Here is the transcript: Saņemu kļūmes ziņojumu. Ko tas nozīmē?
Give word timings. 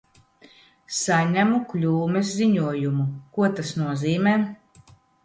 Saņemu 0.99 1.59
kļūmes 1.73 2.31
ziņojumu. 2.37 3.05
Ko 3.37 3.51
tas 3.61 3.75
nozīmē? 3.83 4.35